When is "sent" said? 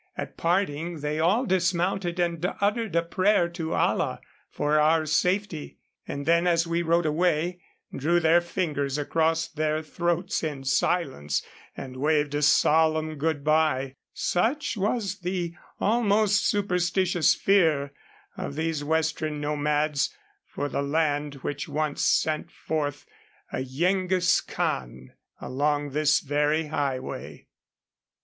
22.03-22.49